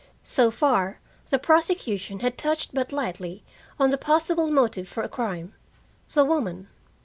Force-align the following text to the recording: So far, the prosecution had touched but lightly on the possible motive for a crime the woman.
So 0.23 0.49
far, 0.49 0.99
the 1.29 1.37
prosecution 1.37 2.21
had 2.21 2.35
touched 2.35 2.73
but 2.73 2.91
lightly 2.91 3.43
on 3.79 3.91
the 3.91 3.99
possible 3.99 4.49
motive 4.49 4.87
for 4.87 5.03
a 5.03 5.07
crime 5.07 5.53
the 6.13 6.25
woman. 6.25 6.69